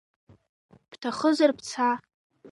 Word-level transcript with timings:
Бҭахызар 0.89 1.51
бца! 1.57 1.89